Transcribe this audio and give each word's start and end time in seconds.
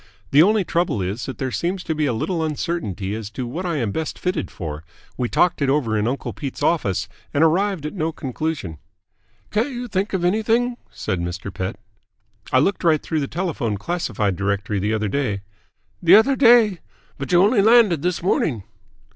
"The 0.31 0.41
only 0.41 0.63
trouble 0.63 0.99
is 0.99 1.27
that 1.27 1.37
there 1.37 1.51
seems 1.51 1.83
to 1.83 1.93
be 1.93 2.07
a 2.07 2.11
little 2.11 2.43
uncertainty 2.43 3.13
as 3.13 3.29
to 3.29 3.45
what 3.45 3.67
I 3.67 3.75
am 3.75 3.91
best 3.91 4.17
fitted 4.17 4.49
for. 4.49 4.83
We 5.15 5.29
talked 5.29 5.61
it 5.61 5.69
over 5.69 5.95
in 5.95 6.07
uncle 6.07 6.33
Pete's 6.33 6.63
office 6.63 7.07
and 7.35 7.43
arrived 7.43 7.85
at 7.85 7.93
no 7.93 8.11
conclusion." 8.11 8.79
"Can't 9.51 9.69
you 9.69 9.87
think 9.87 10.13
of 10.13 10.25
anything?" 10.25 10.77
said 10.89 11.19
Mr. 11.19 11.53
Pett. 11.53 11.75
"I 12.51 12.57
looked 12.57 12.83
right 12.83 12.99
through 13.03 13.19
the 13.19 13.27
telephone 13.27 13.77
classified 13.77 14.35
directory 14.35 14.79
the 14.79 14.91
other 14.95 15.07
day" 15.07 15.43
"The 16.01 16.15
other 16.15 16.35
day? 16.35 16.79
But 17.19 17.31
you 17.31 17.39
only 17.43 17.61
landed 17.61 18.01
this 18.01 18.23
morning." 18.23 18.63